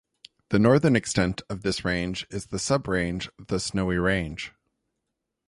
The 0.49 0.57
northern 0.57 0.95
extent 0.95 1.43
of 1.47 1.61
this 1.61 1.85
range 1.85 2.25
is 2.31 2.47
the 2.47 2.57
sub-range 2.57 3.29
the 3.37 3.59
Snowy 3.59 3.99
Range. 3.99 4.51